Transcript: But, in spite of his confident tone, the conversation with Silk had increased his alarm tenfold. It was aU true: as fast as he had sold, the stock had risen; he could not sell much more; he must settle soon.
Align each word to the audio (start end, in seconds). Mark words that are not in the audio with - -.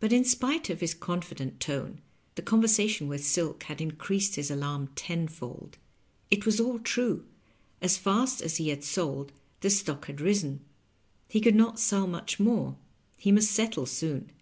But, 0.00 0.12
in 0.12 0.24
spite 0.24 0.68
of 0.70 0.80
his 0.80 0.92
confident 0.92 1.60
tone, 1.60 2.00
the 2.34 2.42
conversation 2.42 3.06
with 3.06 3.24
Silk 3.24 3.62
had 3.62 3.80
increased 3.80 4.34
his 4.34 4.50
alarm 4.50 4.88
tenfold. 4.96 5.78
It 6.32 6.44
was 6.44 6.58
aU 6.60 6.78
true: 6.78 7.24
as 7.80 7.96
fast 7.96 8.42
as 8.42 8.56
he 8.56 8.70
had 8.70 8.82
sold, 8.82 9.30
the 9.60 9.70
stock 9.70 10.06
had 10.06 10.20
risen; 10.20 10.64
he 11.28 11.40
could 11.40 11.54
not 11.54 11.78
sell 11.78 12.08
much 12.08 12.40
more; 12.40 12.76
he 13.16 13.30
must 13.30 13.52
settle 13.52 13.86
soon. 13.86 14.32